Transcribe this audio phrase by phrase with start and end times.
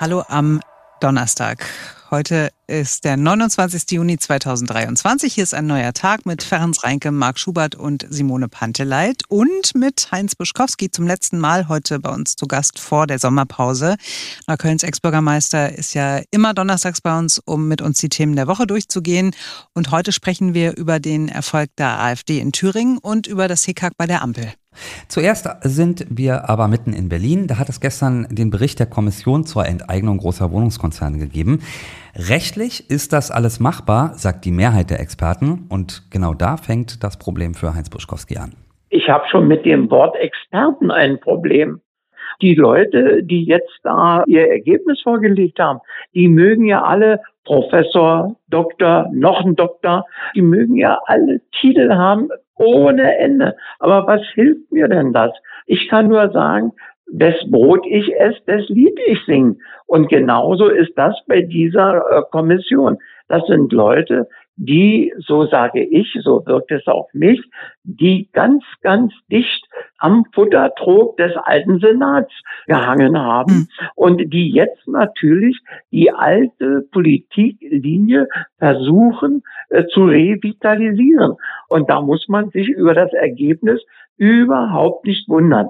[0.00, 0.60] Hallo am
[1.00, 1.66] Donnerstag.
[2.12, 3.90] Heute ist der 29.
[3.90, 5.34] Juni 2023.
[5.34, 10.12] Hier ist ein neuer Tag mit Ferenc Reinke, Marc Schubert und Simone Panteleit und mit
[10.12, 13.96] Heinz Buschkowski zum letzten Mal heute bei uns zu Gast vor der Sommerpause.
[14.46, 18.68] Neuköllns Ex-Bürgermeister ist ja immer donnerstags bei uns, um mit uns die Themen der Woche
[18.68, 19.34] durchzugehen.
[19.74, 23.94] Und heute sprechen wir über den Erfolg der AfD in Thüringen und über das Hickhack
[23.96, 24.52] bei der Ampel.
[25.08, 27.46] Zuerst sind wir aber mitten in Berlin.
[27.46, 31.60] Da hat es gestern den Bericht der Kommission zur Enteignung großer Wohnungskonzerne gegeben.
[32.14, 35.66] Rechtlich ist das alles machbar, sagt die Mehrheit der Experten.
[35.68, 38.54] Und genau da fängt das Problem für Heinz Buschkowski an.
[38.90, 41.80] Ich habe schon mit dem Wort Experten ein Problem.
[42.40, 45.80] Die Leute, die jetzt da ihr Ergebnis vorgelegt haben,
[46.14, 52.28] die mögen ja alle Professor, Doktor, noch ein Doktor, die mögen ja alle Titel haben,
[52.58, 53.56] ohne Ende.
[53.78, 55.32] Aber was hilft mir denn das?
[55.66, 56.72] Ich kann nur sagen,
[57.10, 59.58] des Brot ich esse, des Lied ich sing.
[59.86, 62.98] Und genauso ist das bei dieser äh, Kommission.
[63.28, 67.40] Das sind Leute, die, so sage ich, so wirkt es auf mich,
[67.84, 69.64] die ganz, ganz dicht
[69.98, 72.32] am Futtertrog des alten Senats
[72.66, 73.68] gehangen haben mhm.
[73.94, 75.60] und die jetzt natürlich
[75.92, 81.36] die alte Politiklinie versuchen äh, zu revitalisieren.
[81.68, 83.80] Und da muss man sich über das Ergebnis
[84.16, 85.68] überhaupt nicht wundern.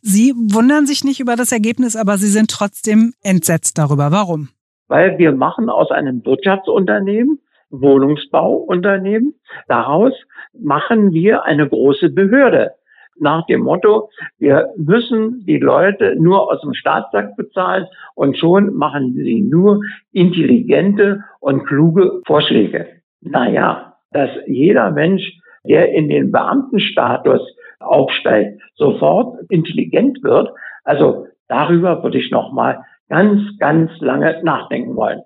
[0.00, 4.12] Sie wundern sich nicht über das Ergebnis, aber Sie sind trotzdem entsetzt darüber.
[4.12, 4.50] Warum?
[4.86, 9.34] Weil wir machen aus einem Wirtschaftsunternehmen Wohnungsbauunternehmen.
[9.66, 10.12] Daraus
[10.52, 12.72] machen wir eine große Behörde.
[13.20, 19.14] Nach dem Motto, wir müssen die Leute nur aus dem Staatssack bezahlen und schon machen
[19.14, 19.80] sie nur
[20.12, 22.86] intelligente und kluge Vorschläge.
[23.20, 25.22] Naja, dass jeder Mensch,
[25.64, 27.40] der in den Beamtenstatus
[27.80, 30.50] aufsteigt, sofort intelligent wird,
[30.84, 35.22] also darüber würde ich noch mal ganz, ganz lange nachdenken wollen.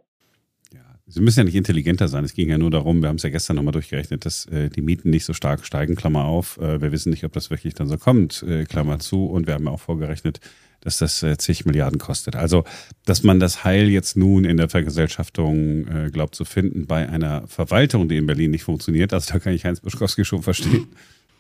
[1.06, 2.24] Sie müssen ja nicht intelligenter sein.
[2.24, 4.82] Es ging ja nur darum, wir haben es ja gestern nochmal durchgerechnet, dass äh, die
[4.82, 6.58] Mieten nicht so stark steigen, Klammer auf.
[6.58, 9.26] Äh, wir wissen nicht, ob das wirklich dann so kommt, äh, Klammer zu.
[9.26, 10.40] Und wir haben ja auch vorgerechnet,
[10.82, 12.36] dass das äh, zig Milliarden kostet.
[12.36, 12.64] Also,
[13.04, 17.46] dass man das Heil jetzt nun in der Vergesellschaftung äh, glaubt zu finden bei einer
[17.46, 20.88] Verwaltung, die in Berlin nicht funktioniert, also da kann ich Heinz Buschkowski schon verstehen.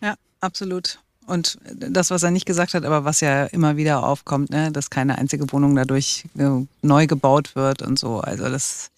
[0.00, 0.98] Ja, absolut.
[1.26, 4.90] Und das, was er nicht gesagt hat, aber was ja immer wieder aufkommt, ne, dass
[4.90, 8.20] keine einzige Wohnung dadurch äh, neu gebaut wird und so.
[8.20, 8.90] Also das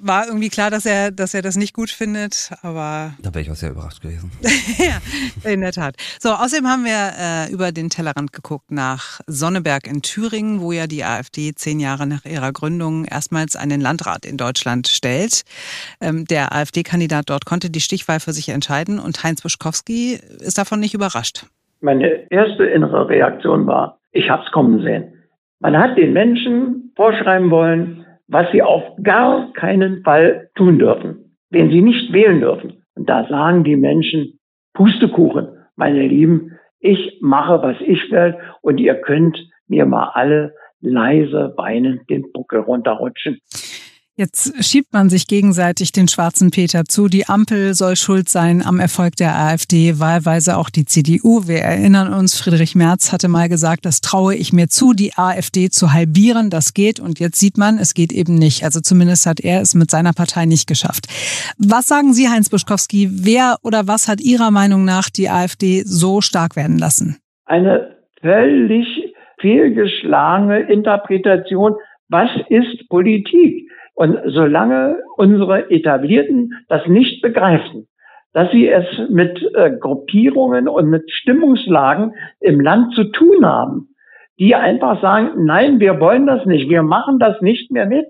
[0.00, 3.14] war irgendwie klar, dass er, dass er das nicht gut findet, aber.
[3.22, 4.30] Da wäre ich auch sehr überrascht gewesen.
[4.78, 5.96] ja, in der Tat.
[6.20, 10.86] So, außerdem haben wir äh, über den Tellerrand geguckt nach Sonneberg in Thüringen, wo ja
[10.86, 15.42] die AfD zehn Jahre nach ihrer Gründung erstmals einen Landrat in Deutschland stellt.
[16.00, 20.80] Ähm, der AfD-Kandidat dort konnte die Stichwahl für sich entscheiden und Heinz Buschkowski ist davon
[20.80, 21.46] nicht überrascht.
[21.80, 25.12] Meine erste innere Reaktion war, ich hab's kommen sehen.
[25.58, 28.01] Man hat den Menschen vorschreiben wollen,
[28.32, 32.82] was sie auf gar keinen Fall tun dürfen, wenn sie nicht wählen dürfen.
[32.94, 34.38] Und da sagen die Menschen,
[34.72, 39.38] Pustekuchen, meine Lieben, ich mache, was ich will und ihr könnt
[39.68, 43.38] mir mal alle leise weinend den Buckel runterrutschen.
[44.22, 47.08] Jetzt schiebt man sich gegenseitig den schwarzen Peter zu.
[47.08, 51.48] Die Ampel soll schuld sein am Erfolg der AfD, wahlweise auch die CDU.
[51.48, 55.70] Wir erinnern uns, Friedrich Merz hatte mal gesagt, das traue ich mir zu, die AfD
[55.70, 56.50] zu halbieren.
[56.50, 57.00] Das geht.
[57.00, 58.62] Und jetzt sieht man, es geht eben nicht.
[58.62, 61.08] Also zumindest hat er es mit seiner Partei nicht geschafft.
[61.58, 63.08] Was sagen Sie, Heinz Buschkowski?
[63.10, 67.16] Wer oder was hat Ihrer Meinung nach die AfD so stark werden lassen?
[67.46, 68.86] Eine völlig
[69.40, 71.74] fehlgeschlagene Interpretation.
[72.08, 73.68] Was ist Politik?
[73.94, 77.88] Und solange unsere Etablierten das nicht begreifen,
[78.32, 83.88] dass sie es mit äh, Gruppierungen und mit Stimmungslagen im Land zu tun haben,
[84.38, 88.06] die einfach sagen, nein, wir wollen das nicht, wir machen das nicht mehr mit.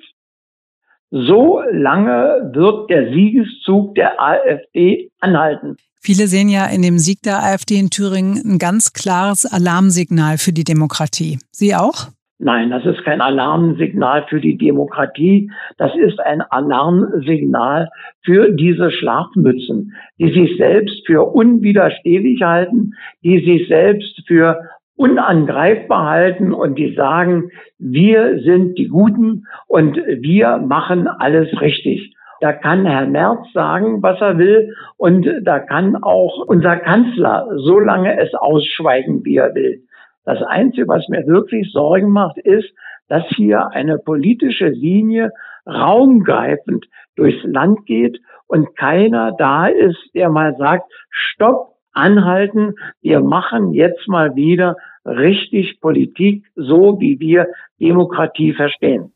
[1.10, 5.76] So lange wird der Siegeszug der AfD anhalten.
[6.00, 10.52] Viele sehen ja in dem Sieg der AfD in Thüringen ein ganz klares Alarmsignal für
[10.52, 11.38] die Demokratie.
[11.50, 12.08] Sie auch?
[12.44, 15.52] Nein, das ist kein Alarmsignal für die Demokratie.
[15.78, 17.88] Das ist ein Alarmsignal
[18.22, 24.58] für diese Schlafmützen, die sich selbst für unwiderstehlich halten, die sich selbst für
[24.96, 32.12] unangreifbar halten und die sagen, wir sind die Guten und wir machen alles richtig.
[32.40, 37.78] Da kann Herr Merz sagen, was er will und da kann auch unser Kanzler so
[37.78, 39.84] lange es ausschweigen, wie er will.
[40.24, 42.68] Das Einzige, was mir wirklich Sorgen macht, ist,
[43.08, 45.32] dass hier eine politische Linie
[45.66, 46.86] raumgreifend
[47.16, 54.08] durchs Land geht und keiner da ist, der mal sagt, stopp, anhalten, wir machen jetzt
[54.08, 57.48] mal wieder richtig Politik, so wie wir
[57.80, 59.12] Demokratie verstehen.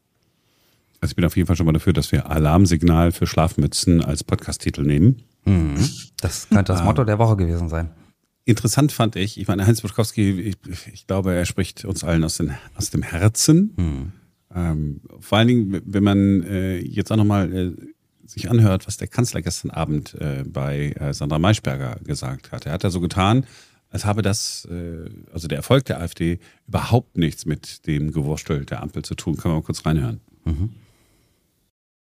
[1.00, 4.24] Also ich bin auf jeden Fall schon mal dafür, dass wir Alarmsignal für Schlafmützen als
[4.24, 5.22] Podcast-Titel nehmen.
[5.44, 5.76] Mhm.
[6.20, 7.90] Das könnte das Motto der Woche gewesen sein.
[8.48, 10.56] Interessant fand ich, ich meine, Heinz Buschkowski, ich,
[10.92, 13.74] ich glaube, er spricht uns allen aus, den, aus dem Herzen.
[13.76, 14.12] Mhm.
[14.54, 17.72] Ähm, vor allen Dingen, wenn man äh, jetzt auch nochmal äh,
[18.24, 22.66] sich anhört, was der Kanzler gestern Abend äh, bei äh, Sandra Maischberger gesagt hat.
[22.66, 23.46] Er hat ja so getan,
[23.90, 26.38] als habe das, äh, also der Erfolg der AfD,
[26.68, 29.36] überhaupt nichts mit dem Gewurstel der Ampel zu tun.
[29.36, 30.20] Können wir mal kurz reinhören.
[30.44, 30.70] Mhm.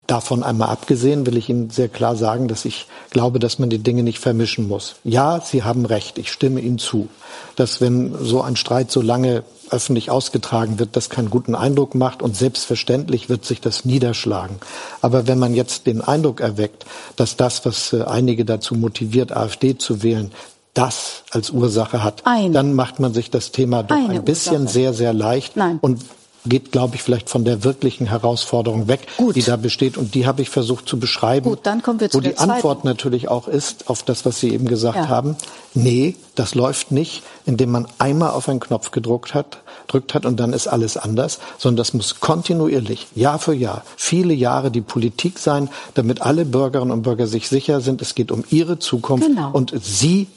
[0.08, 3.80] Davon einmal abgesehen will ich Ihnen sehr klar sagen, dass ich glaube, dass man die
[3.80, 4.96] Dinge nicht vermischen muss.
[5.04, 7.10] Ja, Sie haben recht, ich stimme Ihnen zu,
[7.58, 12.22] dass wenn so ein Streit so lange öffentlich ausgetragen wird, das keinen guten Eindruck macht
[12.22, 14.58] und selbstverständlich wird sich das niederschlagen.
[15.02, 16.86] Aber wenn man jetzt den Eindruck erweckt,
[17.18, 20.32] dass das, was äh, einige dazu motiviert, AfD zu wählen,
[20.74, 22.54] das als Ursache hat, Eine.
[22.54, 24.74] dann macht man sich das Thema doch Eine ein bisschen Ursache.
[24.74, 25.80] sehr, sehr leicht Nein.
[25.82, 26.02] und
[26.50, 29.36] geht, glaube ich, vielleicht von der wirklichen Herausforderung weg, Gut.
[29.36, 29.98] die da besteht.
[29.98, 31.50] Und die habe ich versucht zu beschreiben.
[31.50, 32.52] Gut, dann kommen wir zu Wo die zweiten.
[32.52, 35.08] Antwort natürlich auch ist, auf das, was Sie eben gesagt ja.
[35.10, 35.36] haben.
[35.74, 40.40] Nee, das läuft nicht, indem man einmal auf einen Knopf gedruckt hat, drückt hat und
[40.40, 45.40] dann ist alles anders, sondern das muss kontinuierlich, Jahr für Jahr, viele Jahre die Politik
[45.40, 49.52] sein, damit alle Bürgerinnen und Bürger sich sicher sind, es geht um ihre Zukunft genau.
[49.52, 50.28] und sie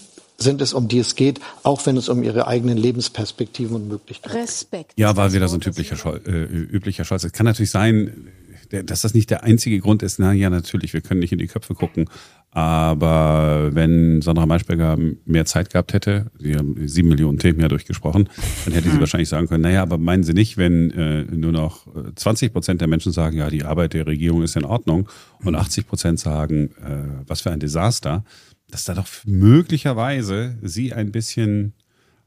[0.43, 4.35] sind es, um die es geht, auch wenn es um ihre eigenen Lebensperspektiven und Möglichkeiten
[4.35, 4.43] geht.
[4.43, 4.93] Respekt.
[4.97, 7.25] Ja, war wieder so ein typischer Schol äh, üblicher Scholz.
[7.25, 8.29] Es kann natürlich sein,
[8.71, 10.19] dass das nicht der einzige Grund ist.
[10.19, 12.09] Na ja, natürlich, wir können nicht in die Köpfe gucken.
[12.53, 18.29] Aber wenn Sandra Maischberger mehr Zeit gehabt hätte, sie haben sieben Millionen Themen ja durchgesprochen,
[18.65, 19.01] dann hätte sie hm.
[19.01, 22.81] wahrscheinlich sagen können, naja, aber meinen Sie nicht, wenn äh, nur noch 20 äh, Prozent
[22.81, 25.09] der Menschen sagen, ja, die Arbeit der Regierung ist in Ordnung
[25.45, 28.25] und 80 Prozent sagen, äh, was für ein Desaster,
[28.71, 31.75] dass da doch möglicherweise Sie ein bisschen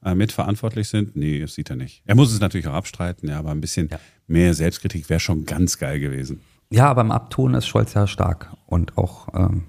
[0.04, 1.16] äh, mitverantwortlich sind.
[1.16, 2.04] Nee, das sieht er nicht.
[2.06, 4.00] Er muss es natürlich auch abstreiten, ja, aber ein bisschen ja.
[4.28, 6.42] mehr Selbstkritik wäre schon ganz geil gewesen.
[6.70, 9.64] Ja, aber im Abtun ist Scholz ja stark und auch ähm,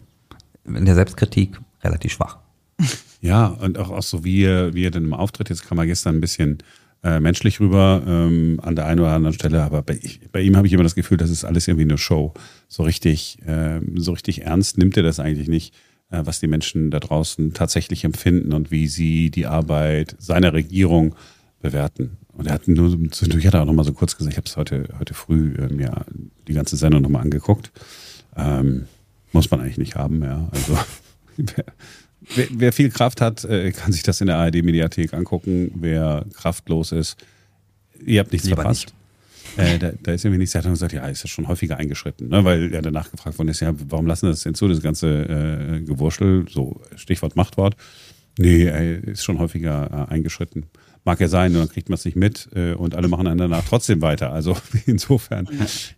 [0.65, 2.39] in der Selbstkritik relativ schwach.
[3.21, 5.87] Ja, und auch, auch so wie er, wie er denn im Auftritt, jetzt kam er
[5.87, 6.59] gestern ein bisschen
[7.03, 9.99] äh, menschlich rüber ähm, an der einen oder anderen Stelle, aber bei,
[10.31, 12.35] bei ihm habe ich immer das Gefühl, das ist alles irgendwie eine Show.
[12.69, 15.75] So richtig, äh, so richtig ernst nimmt er das eigentlich nicht.
[16.15, 21.15] Äh, was die Menschen da draußen tatsächlich empfinden und wie sie die Arbeit seiner Regierung
[21.61, 22.19] bewerten.
[22.37, 24.47] Und er hat nur zwischendurch hat er auch noch mal so kurz gesagt, ich habe
[24.47, 26.05] es heute, heute früh äh, mir
[26.47, 27.73] die ganze Sendung noch mal angeguckt.
[28.37, 28.87] Ähm,
[29.33, 30.49] muss man eigentlich nicht haben, ja.
[30.53, 30.79] Also
[32.35, 35.73] wer, wer, viel Kraft hat, äh, kann sich das in der ARD-Mediathek angucken.
[35.75, 37.17] Wer kraftlos ist,
[38.05, 38.87] ihr habt nichts Lieber verpasst.
[38.87, 39.04] Nicht.
[39.57, 40.55] Äh, da, da, ist irgendwie nichts.
[40.55, 42.45] Er hat dann gesagt, ja, ist das schon häufiger eingeschritten, ne?
[42.45, 45.81] weil er danach gefragt worden ist, ja, warum lassen das denn zu, das ganze äh,
[45.81, 47.77] Gewurschtel, so Stichwort Machtwort.
[48.39, 50.65] Nee, er ist schon häufiger äh, eingeschritten.
[51.07, 53.63] Mag ja sein, dann kriegt man es nicht mit äh, und alle machen dann danach
[53.69, 54.33] trotzdem weiter.
[54.33, 54.57] Also
[54.87, 55.47] insofern,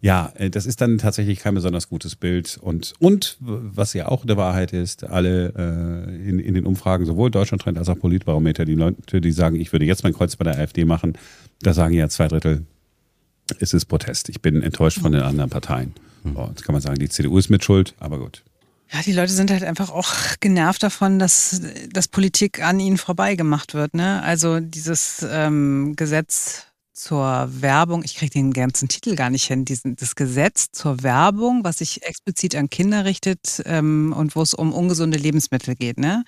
[0.01, 2.59] ja, äh, das ist dann tatsächlich kein besonders gutes Bild.
[2.61, 7.31] Und, und was ja auch der Wahrheit ist, alle äh, in, in den Umfragen, sowohl
[7.31, 10.59] Deutschlandtrend als auch Politbarometer, die Leute, die sagen, ich würde jetzt mein Kreuz bei der
[10.59, 11.17] AfD machen,
[11.63, 12.67] da sagen ja zwei Drittel,
[13.61, 14.29] es ist Protest.
[14.29, 15.95] Ich bin enttäuscht von den anderen Parteien.
[16.25, 18.43] So, jetzt kann man sagen, die CDU ist mit Schuld, aber gut.
[18.93, 21.61] Ja, die Leute sind halt einfach auch genervt davon, dass,
[21.91, 23.95] dass Politik an ihnen vorbei gemacht wird.
[23.95, 24.23] Ne?
[24.23, 29.97] Also dieses ähm, Gesetz zur Werbung, ich kriege den ganzen Titel gar nicht hin, diesen,
[29.97, 34.73] das Gesetz zur Werbung, was sich explizit an Kinder richtet ähm, und wo es um
[34.73, 35.99] ungesunde Lebensmittel geht.
[35.99, 36.25] Ne?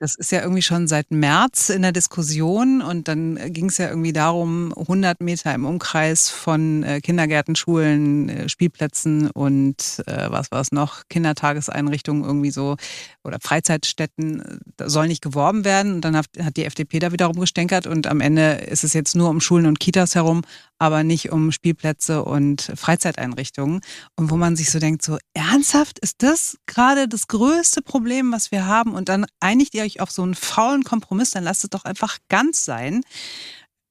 [0.00, 3.88] Das ist ja irgendwie schon seit März in der Diskussion und dann ging es ja
[3.88, 10.52] irgendwie darum, 100 Meter im Umkreis von äh, Kindergärten, Schulen, äh, Spielplätzen und äh, was
[10.52, 12.76] war es noch, Kindertageseinrichtungen irgendwie so
[13.24, 15.94] oder Freizeitstätten soll nicht geworben werden.
[15.94, 19.16] Und dann hat, hat die FDP da wiederum gestänkert und am Ende ist es jetzt
[19.16, 20.42] nur um Schulen und Kitas herum,
[20.78, 23.80] aber nicht um Spielplätze und Freizeiteinrichtungen.
[24.16, 28.50] Und wo man sich so denkt, so ernsthaft, ist das gerade das größte Problem, was
[28.50, 28.94] wir haben?
[28.94, 32.18] Und dann einigt ihr euch auf so einen faulen Kompromiss, dann lasst es doch einfach
[32.28, 33.02] ganz sein.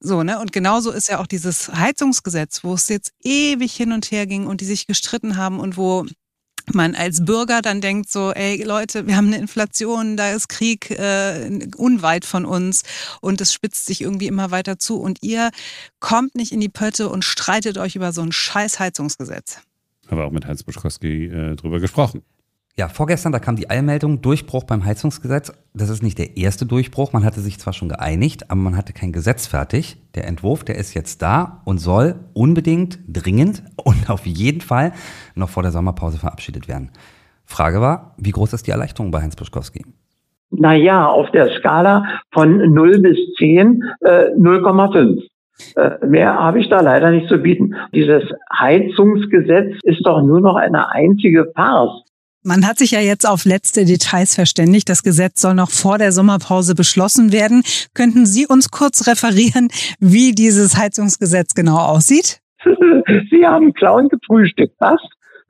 [0.00, 0.38] So, ne?
[0.38, 4.46] Und genauso ist ja auch dieses Heizungsgesetz, wo es jetzt ewig hin und her ging
[4.46, 6.06] und die sich gestritten haben und wo
[6.74, 10.90] man als Bürger dann denkt so, ey Leute, wir haben eine Inflation, da ist Krieg
[10.90, 12.82] äh, unweit von uns
[13.20, 15.50] und es spitzt sich irgendwie immer weiter zu und ihr
[16.00, 19.60] kommt nicht in die Pötte und streitet euch über so ein scheiß Heizungsgesetz.
[20.10, 22.22] Haben auch mit Heinz Buschkowski äh, drüber gesprochen.
[22.78, 25.52] Ja, vorgestern, da kam die Eilmeldung, Durchbruch beim Heizungsgesetz.
[25.74, 27.12] Das ist nicht der erste Durchbruch.
[27.12, 29.96] Man hatte sich zwar schon geeinigt, aber man hatte kein Gesetz fertig.
[30.14, 34.92] Der Entwurf, der ist jetzt da und soll unbedingt, dringend und auf jeden Fall
[35.34, 36.92] noch vor der Sommerpause verabschiedet werden.
[37.44, 39.84] Frage war, wie groß ist die Erleichterung bei Heinz Buschkowski?
[40.50, 45.24] Naja, auf der Skala von 0 bis 10 äh, 0,5.
[45.74, 47.74] Äh, mehr habe ich da leider nicht zu bieten.
[47.92, 48.22] Dieses
[48.56, 52.04] Heizungsgesetz ist doch nur noch eine einzige Farce.
[52.44, 54.88] Man hat sich ja jetzt auf letzte Details verständigt.
[54.88, 57.62] Das Gesetz soll noch vor der Sommerpause beschlossen werden.
[57.94, 59.68] Könnten Sie uns kurz referieren,
[59.98, 62.40] wie dieses Heizungsgesetz genau aussieht?
[63.30, 65.00] Sie haben Clown gefrühstückt, was?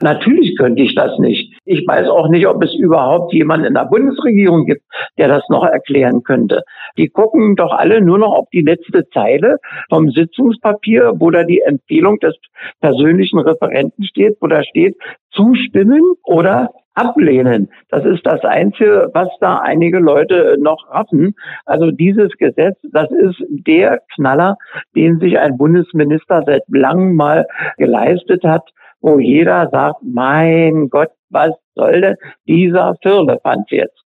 [0.00, 1.52] Natürlich könnte ich das nicht.
[1.64, 4.82] Ich weiß auch nicht, ob es überhaupt jemanden in der Bundesregierung gibt,
[5.18, 6.62] der das noch erklären könnte.
[6.96, 9.56] Die gucken doch alle nur noch auf die letzte Zeile
[9.88, 12.36] vom Sitzungspapier, wo da die Empfehlung des
[12.80, 14.96] persönlichen Referenten steht, wo da steht,
[15.32, 17.68] zustimmen oder ablehnen.
[17.88, 21.34] Das ist das Einzige, was da einige Leute noch raffen.
[21.64, 24.56] Also dieses Gesetz, das ist der Knaller,
[24.94, 28.68] den sich ein Bundesminister seit langem mal geleistet hat
[29.00, 34.04] wo jeder sagt, mein Gott, was soll denn dieser Firlefanz jetzt?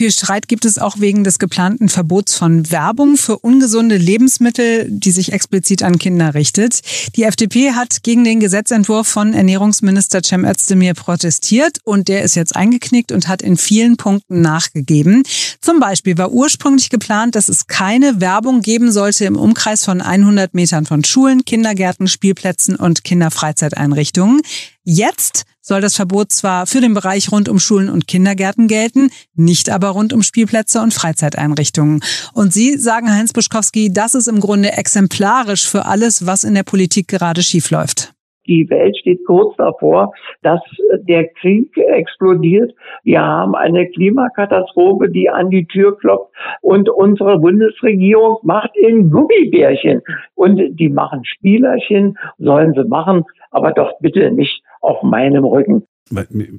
[0.00, 5.10] Viel Streit gibt es auch wegen des geplanten Verbots von Werbung für ungesunde Lebensmittel, die
[5.10, 6.80] sich explizit an Kinder richtet.
[7.16, 12.56] Die FDP hat gegen den Gesetzentwurf von Ernährungsminister Cem Özdemir protestiert und der ist jetzt
[12.56, 15.22] eingeknickt und hat in vielen Punkten nachgegeben.
[15.60, 20.54] Zum Beispiel war ursprünglich geplant, dass es keine Werbung geben sollte im Umkreis von 100
[20.54, 24.40] Metern von Schulen, Kindergärten, Spielplätzen und Kinderfreizeiteinrichtungen.
[24.82, 29.70] Jetzt soll das Verbot zwar für den Bereich rund um Schulen und Kindergärten gelten, nicht
[29.70, 32.00] aber rund um Spielplätze und Freizeiteinrichtungen.
[32.34, 36.62] Und Sie sagen, Heinz Buschkowski, das ist im Grunde exemplarisch für alles, was in der
[36.62, 38.12] Politik gerade schiefläuft.
[38.46, 40.12] Die Welt steht kurz davor,
[40.42, 40.60] dass
[41.02, 42.72] der Krieg explodiert.
[43.04, 50.02] Wir haben eine Klimakatastrophe, die an die Tür klopft und unsere Bundesregierung macht in Gummibärchen
[50.34, 55.84] und die machen Spielerchen, sollen sie machen, aber doch bitte nicht auf meinem Rücken.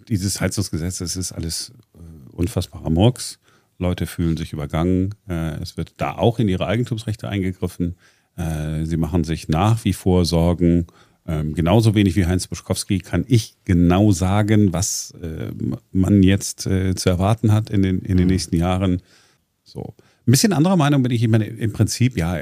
[0.07, 3.39] Dieses Heizungsgesetz, das ist alles äh, unfassbarer Murks.
[3.77, 5.15] Leute fühlen sich übergangen.
[5.27, 7.95] Äh, es wird da auch in ihre Eigentumsrechte eingegriffen.
[8.37, 10.87] Äh, sie machen sich nach wie vor Sorgen.
[11.27, 15.13] Ähm, genauso wenig wie Heinz Buschkowski kann ich genau sagen, was
[15.91, 18.31] man jetzt zu erwarten hat in den, in den mhm.
[18.31, 19.01] nächsten Jahren.
[19.63, 19.93] So.
[20.27, 21.23] Ein bisschen anderer Meinung bin ich.
[21.23, 22.37] Ich meine, im Prinzip, ja,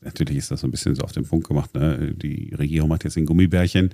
[0.00, 1.74] natürlich ist das so ein bisschen so auf den Punkt gemacht.
[1.74, 2.14] Ne?
[2.14, 3.90] Die Regierung macht jetzt den Gummibärchen.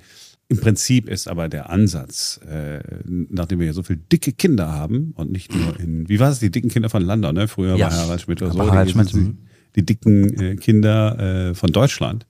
[0.51, 5.13] Im Prinzip ist aber der Ansatz, äh, nachdem wir ja so viele dicke Kinder haben
[5.15, 7.47] und nicht nur in, wie war es, die dicken Kinder von Landau, ne?
[7.47, 7.85] Früher ja.
[7.85, 8.59] war Harald Schmidt oder so.
[8.59, 9.13] Harald Schmidt.
[9.13, 9.33] Die,
[9.77, 12.27] die dicken äh, Kinder äh, von Deutschland.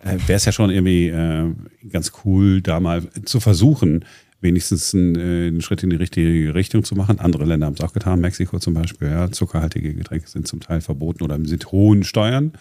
[0.00, 1.54] Äh, Wäre es ja schon irgendwie äh,
[1.88, 4.04] ganz cool, da mal zu versuchen,
[4.40, 7.20] wenigstens einen, äh, einen, Schritt in die richtige Richtung zu machen.
[7.20, 9.06] Andere Länder haben es auch getan, Mexiko zum Beispiel.
[9.06, 12.54] Ja, zuckerhaltige Getränke sind zum Teil verboten oder sind hohen Steuern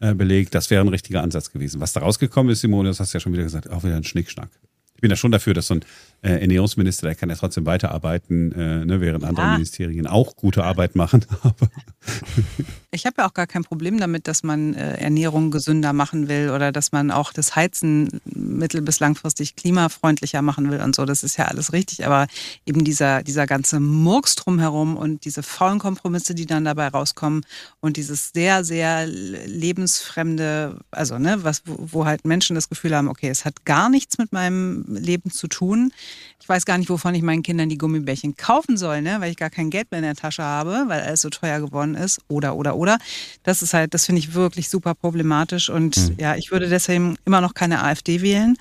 [0.00, 0.54] äh, belegt.
[0.54, 1.80] Das wäre ein richtiger Ansatz gewesen.
[1.80, 4.04] Was da rausgekommen ist, Simone, das hast du ja schon wieder gesagt, auch wieder ein
[4.04, 4.50] Schnickschnack.
[4.94, 5.84] Ich bin da schon dafür, dass so ein
[6.22, 9.28] äh, Ernährungsminister, der kann ja trotzdem weiterarbeiten, äh, ne, während ja.
[9.28, 11.24] andere Ministerien auch gute Arbeit machen.
[12.90, 16.50] ich habe ja auch gar kein Problem damit, dass man äh, Ernährung gesünder machen will
[16.50, 21.04] oder dass man auch das Heizen mittel- bis langfristig klimafreundlicher machen will und so.
[21.04, 22.06] Das ist ja alles richtig.
[22.06, 22.26] Aber
[22.66, 27.44] eben dieser, dieser ganze Murks drumherum und diese faulen Kompromisse, die dann dabei rauskommen
[27.80, 33.08] und dieses sehr, sehr lebensfremde, also ne, was, wo, wo halt Menschen das Gefühl haben,
[33.08, 35.92] okay, es hat gar nichts mit meinem Leben zu tun.
[36.40, 39.16] Ich weiß gar nicht, wovon ich meinen Kindern die Gummibärchen kaufen soll, ne?
[39.20, 41.94] weil ich gar kein Geld mehr in der Tasche habe, weil alles so teuer geworden
[41.94, 42.20] ist.
[42.28, 42.98] Oder, oder, oder.
[43.42, 45.68] Das ist halt, das finde ich wirklich super problematisch.
[45.68, 46.16] Und mhm.
[46.18, 48.56] ja, ich würde deswegen immer noch keine AfD wählen.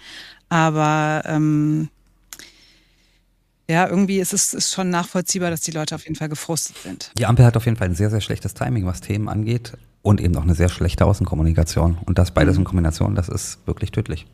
[0.50, 1.90] Aber ähm,
[3.70, 7.12] ja, irgendwie ist es ist schon nachvollziehbar, dass die Leute auf jeden Fall gefrustet sind.
[7.18, 10.22] Die Ampel hat auf jeden Fall ein sehr, sehr schlechtes Timing, was Themen angeht und
[10.22, 11.98] eben auch eine sehr schlechte Außenkommunikation.
[12.06, 12.62] Und das beides mhm.
[12.62, 14.26] in Kombination, das ist wirklich tödlich.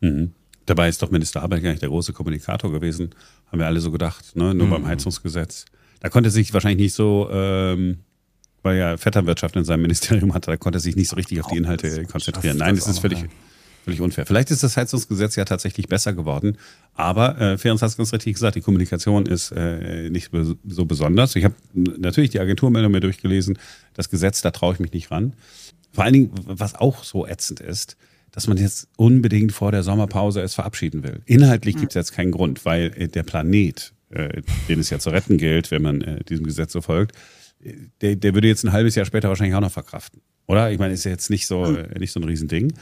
[0.00, 0.32] Mhm.
[0.66, 3.10] Dabei ist doch Minister Habeck gar nicht der große Kommunikator gewesen,
[3.50, 4.54] haben wir alle so gedacht, ne?
[4.54, 4.70] nur mhm.
[4.70, 5.66] beim Heizungsgesetz.
[6.00, 7.98] Da konnte sich wahrscheinlich nicht so, ähm,
[8.62, 11.50] weil er Vetternwirtschaft in seinem Ministerium hatte, da konnte er sich nicht so richtig auf
[11.50, 12.58] die Inhalte konzentrieren.
[12.58, 13.24] Nein, das, ist völlig,
[13.84, 14.24] völlig unfair.
[14.24, 16.56] Vielleicht ist das Heizungsgesetz ja tatsächlich besser geworden,
[16.94, 20.30] aber äh, Ferenc hat es ganz richtig gesagt, die Kommunikation ist äh, nicht
[20.66, 21.34] so besonders.
[21.34, 23.58] Ich habe natürlich die Agenturmeldung mir durchgelesen,
[23.94, 25.34] das Gesetz, da traue ich mich nicht ran.
[25.92, 27.96] Vor allen Dingen, was auch so ätzend ist,
[28.32, 31.20] dass man jetzt unbedingt vor der Sommerpause es verabschieden will.
[31.26, 35.10] Inhaltlich gibt es jetzt keinen Grund, weil äh, der Planet, äh, den es ja zu
[35.10, 37.14] retten gilt, wenn man äh, diesem Gesetz so folgt,
[38.00, 40.20] der, der würde jetzt ein halbes Jahr später wahrscheinlich auch noch verkraften.
[40.46, 40.72] Oder?
[40.72, 42.72] Ich meine, ist ja jetzt nicht so, äh, nicht so ein Riesending.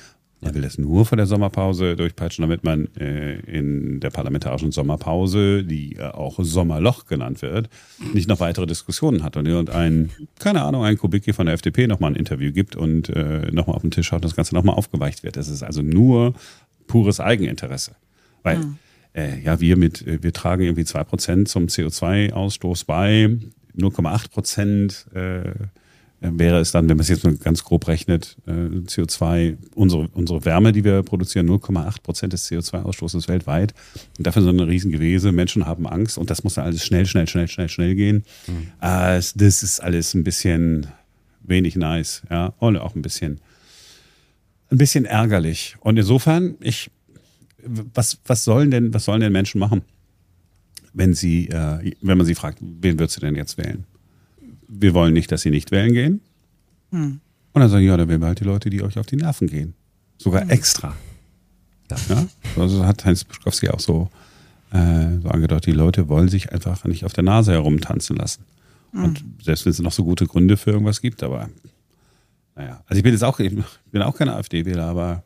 [0.42, 5.64] Man will das nur vor der Sommerpause durchpeitschen, damit man äh, in der parlamentarischen Sommerpause,
[5.64, 7.68] die äh, auch Sommerloch genannt wird,
[8.14, 12.12] nicht noch weitere Diskussionen hat und irgendein, keine Ahnung, ein Kubicki von der FDP nochmal
[12.12, 15.22] ein Interview gibt und äh, nochmal auf den Tisch schaut und das Ganze nochmal aufgeweicht
[15.22, 15.36] wird.
[15.36, 16.32] Das ist also nur
[16.86, 17.92] pures Eigeninteresse.
[18.42, 18.78] Weil, mhm.
[19.12, 23.36] äh, ja, wir mit, äh, wir tragen irgendwie zwei Prozent zum CO2-Ausstoß bei.
[23.76, 25.52] 0,8 Prozent äh,
[26.20, 30.44] wäre es dann, wenn man es jetzt mal ganz grob rechnet, äh, CO2, unsere, unsere
[30.44, 33.72] Wärme, die wir produzieren, 0,8 Prozent des CO2-Ausstoßes weltweit.
[34.18, 35.32] Und dafür so eine riesen Gewese.
[35.32, 38.24] Menschen haben Angst und das muss dann alles schnell, schnell, schnell, schnell, schnell gehen.
[38.46, 38.72] Mhm.
[38.80, 40.88] Äh, das ist alles ein bisschen
[41.42, 43.40] wenig nice, ja, und auch ein bisschen,
[44.70, 45.76] ein bisschen ärgerlich.
[45.80, 46.90] Und insofern, ich,
[47.64, 49.82] was, was sollen denn, was sollen denn Menschen machen,
[50.92, 53.84] wenn sie, äh, wenn man sie fragt, wen würdest du denn jetzt wählen?
[54.70, 56.20] Wir wollen nicht, dass sie nicht wählen gehen.
[56.90, 57.20] Hm.
[57.52, 59.48] Und dann sagen, ja, dann wählen wir halt die Leute, die euch auf die Nerven
[59.48, 59.74] gehen.
[60.18, 60.50] Sogar hm.
[60.50, 60.96] extra.
[62.08, 62.26] Ja?
[62.56, 64.10] Also hat Heinz Bischkowski auch so,
[64.72, 68.44] äh, so angedeutet, die Leute wollen sich einfach nicht auf der Nase herumtanzen lassen.
[68.92, 69.04] Hm.
[69.04, 71.48] Und selbst wenn es noch so gute Gründe für irgendwas gibt, aber
[72.54, 72.82] naja.
[72.86, 73.52] Also ich bin jetzt auch, ich
[73.90, 75.24] bin auch kein AfD-Wähler, aber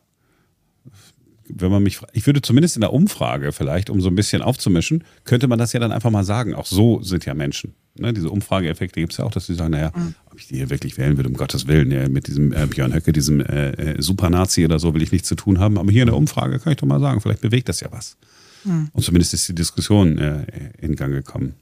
[1.47, 5.03] wenn man mich, ich würde zumindest in der Umfrage vielleicht, um so ein bisschen aufzumischen,
[5.25, 6.55] könnte man das ja dann einfach mal sagen.
[6.55, 7.75] Auch so sind ja Menschen.
[7.97, 10.15] Ne, diese Umfrageeffekte gibt es ja auch, dass sie sagen, naja, mhm.
[10.29, 12.93] ob ich die hier wirklich wählen würde, um Gottes Willen, ja, mit diesem äh, Björn
[12.93, 15.77] Höcke, diesem äh, äh, Supernazi oder so will ich nichts zu tun haben.
[15.77, 18.17] Aber hier in der Umfrage kann ich doch mal sagen, vielleicht bewegt das ja was.
[18.65, 18.89] Mhm.
[18.91, 20.45] Und zumindest ist die Diskussion äh,
[20.81, 21.53] in Gang gekommen.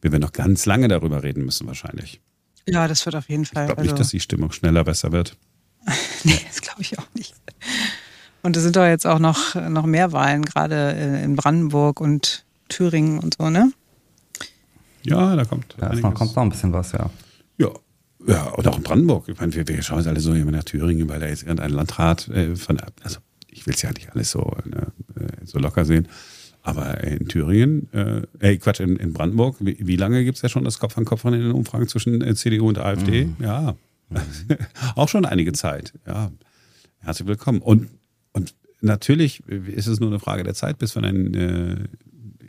[0.00, 2.20] Wir werden noch ganz lange darüber reden müssen, wahrscheinlich.
[2.66, 3.64] Ja, das wird auf jeden Fall.
[3.64, 5.36] Ich glaube also nicht, dass die Stimmung schneller besser wird.
[6.24, 7.34] nee, das glaube ich auch nicht.
[8.42, 12.44] Und es sind doch jetzt auch noch, noch mehr Wahlen, gerade äh, in Brandenburg und
[12.68, 13.72] Thüringen und so, ne?
[15.06, 15.76] Ja, da kommt.
[15.80, 17.10] Ja, erstmal kommt noch ein bisschen was, ja.
[17.58, 17.70] Ja.
[18.26, 19.28] Ja, und auch in Brandenburg.
[19.28, 21.70] Ich meine, wir, wir schauen uns alle so immer nach Thüringen, weil da jetzt irgendein
[21.70, 23.18] Landrat äh, von, also
[23.50, 26.08] ich will es ja nicht alles so, ne, äh, so locker sehen.
[26.62, 30.48] Aber in Thüringen, äh, äh Quatsch, in, in Brandenburg, wie, wie lange gibt es ja
[30.48, 33.26] schon das Kopf an Kopf in den Umfragen zwischen äh, CDU und AfD?
[33.26, 33.36] Mhm.
[33.40, 33.76] Ja,
[34.08, 34.16] mhm.
[34.94, 35.92] auch schon einige Zeit.
[36.06, 36.30] Ja,
[37.00, 37.60] herzlich willkommen.
[37.60, 37.90] Und
[38.34, 41.76] und natürlich ist es nur eine Frage der Zeit, bis wir dann äh,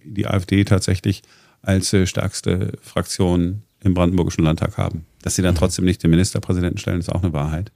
[0.03, 1.21] die AfD tatsächlich
[1.65, 5.05] als äh, stärkste Fraktion im Brandenburgischen Landtag haben.
[5.21, 5.59] Dass sie dann mhm.
[5.59, 7.71] trotzdem nicht den Ministerpräsidenten stellen, ist auch eine Wahrheit.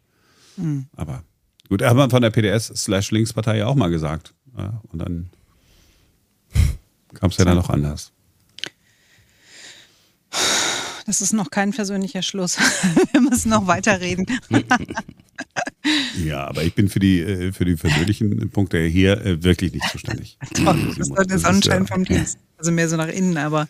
[0.58, 0.88] Mhm.
[0.96, 1.24] Aber
[1.68, 4.34] gut, haben wir von der PDS slash Linkspartei ja auch mal gesagt.
[4.58, 5.30] Ja, und dann
[7.14, 8.12] kam es ja dann noch anders.
[11.06, 12.58] Das ist noch kein persönlicher Schluss.
[13.12, 14.28] Wir müssen noch weiterreden.
[16.24, 19.88] ja, aber ich bin für die, äh, für die persönlichen Punkte hier äh, wirklich nicht
[19.90, 20.38] zuständig.
[20.54, 22.38] Toll, das ist der Sonnenschein vom Dienst.
[22.58, 23.70] Also mehr so nach innen, aber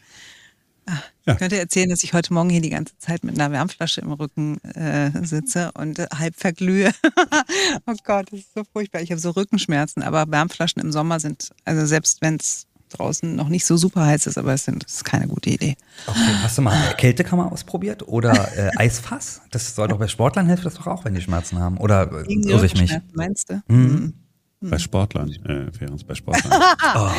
[0.87, 0.93] ah,
[1.25, 1.33] ja.
[1.33, 4.11] ich könnte erzählen, dass ich heute Morgen hier die ganze Zeit mit einer Wärmflasche im
[4.11, 6.91] Rücken äh, sitze und äh, halb verglühe.
[7.85, 9.01] oh Gott, das ist so furchtbar.
[9.01, 13.49] Ich habe so Rückenschmerzen, aber Wärmflaschen im Sommer sind, also selbst wenn es draußen noch
[13.49, 15.75] nicht so super heiß ist, aber es ist keine gute Idee.
[16.07, 19.41] Okay, hast du mal eine Kältekammer ausprobiert oder äh, Eisfass?
[19.51, 21.77] Das soll doch bei Sportlern helfen das doch auch, wenn die Schmerzen haben.
[21.77, 22.95] Oder äh, irre ich mich?
[23.13, 23.61] Meinst du?
[23.67, 24.13] Mhm.
[24.61, 26.61] Bei Sportlern, äh, Ferenc, bei Sportlern.
[26.95, 27.09] oh.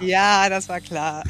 [0.00, 1.22] Ja, das war klar.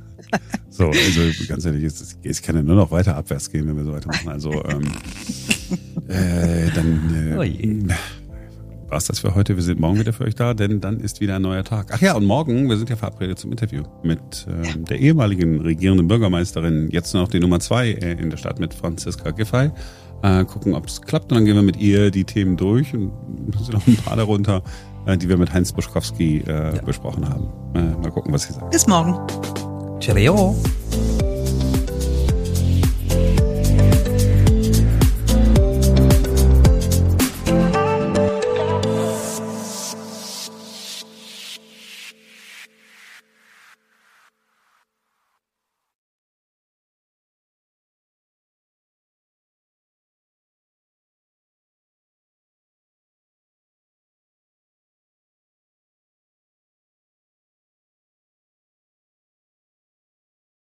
[0.68, 3.92] so, also ganz ehrlich, es, kann ja nur noch weiter abwärts gehen, wenn wir so
[3.92, 4.28] weitermachen.
[4.28, 4.92] Also ähm,
[6.08, 7.42] äh, dann äh, oh
[8.92, 9.56] war es das für heute.
[9.56, 11.88] Wir sind morgen wieder für euch da, denn dann ist wieder ein neuer Tag.
[11.92, 16.06] Ach ja, und morgen, wir sind ja verabredet zum Interview mit äh, der ehemaligen regierenden
[16.08, 19.70] Bürgermeisterin, jetzt noch die Nummer zwei äh, in der Stadt mit Franziska Giffey.
[20.22, 23.12] Äh, gucken, ob es klappt und dann gehen wir mit ihr die Themen durch und
[23.58, 24.62] sind noch ein paar darunter,
[25.06, 26.82] äh, die wir mit Heinz Buschkowski äh, ja.
[26.82, 27.48] besprochen haben.
[27.74, 28.70] Äh, mal gucken, was sie sagt.
[28.72, 29.18] Bis morgen.
[30.00, 30.54] Cheerio.